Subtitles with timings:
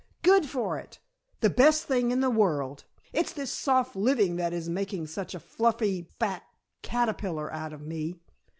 [0.23, 0.97] "Good for it!
[1.41, 2.85] The best thing in the world.
[3.13, 6.41] It's this soft living that is making such a fluffy, fat
[6.81, 8.15] caterpillar out of me."